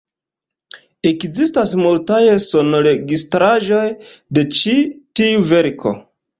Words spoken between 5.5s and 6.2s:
verko.